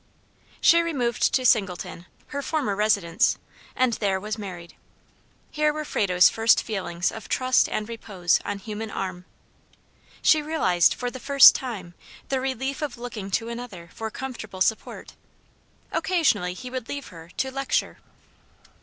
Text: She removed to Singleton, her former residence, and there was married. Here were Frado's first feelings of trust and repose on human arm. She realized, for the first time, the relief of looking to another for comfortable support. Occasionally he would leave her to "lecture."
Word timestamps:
She 0.59 0.81
removed 0.81 1.31
to 1.35 1.45
Singleton, 1.45 2.07
her 2.29 2.41
former 2.41 2.75
residence, 2.75 3.37
and 3.75 3.93
there 3.93 4.19
was 4.19 4.35
married. 4.35 4.73
Here 5.51 5.71
were 5.71 5.85
Frado's 5.85 6.27
first 6.27 6.63
feelings 6.63 7.11
of 7.11 7.29
trust 7.29 7.69
and 7.69 7.87
repose 7.87 8.39
on 8.43 8.57
human 8.57 8.89
arm. 8.89 9.25
She 10.23 10.41
realized, 10.41 10.95
for 10.95 11.11
the 11.11 11.19
first 11.19 11.53
time, 11.53 11.93
the 12.29 12.41
relief 12.41 12.81
of 12.81 12.97
looking 12.97 13.29
to 13.29 13.49
another 13.49 13.91
for 13.93 14.09
comfortable 14.09 14.59
support. 14.61 15.13
Occasionally 15.91 16.55
he 16.55 16.71
would 16.71 16.89
leave 16.89 17.09
her 17.09 17.29
to 17.37 17.51
"lecture." 17.51 17.99